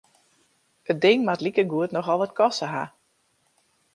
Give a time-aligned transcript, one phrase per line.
[0.89, 2.83] It ding moat likegoed nochal wat koste ha.